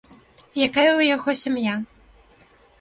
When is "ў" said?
0.95-1.01